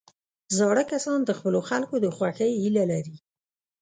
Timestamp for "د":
1.23-1.31, 2.01-2.05